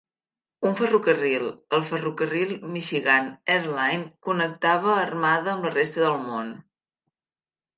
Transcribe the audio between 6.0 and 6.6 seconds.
del món.